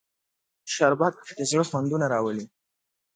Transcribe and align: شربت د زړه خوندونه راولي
شربت 0.73 1.15
د 1.37 1.39
زړه 1.49 1.63
خوندونه 1.69 2.05
راولي 2.13 2.45